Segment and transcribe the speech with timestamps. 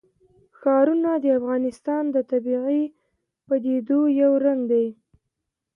[0.59, 2.81] ښارونه د افغانستان د طبیعي
[3.47, 4.87] پدیدو یو رنګ دی.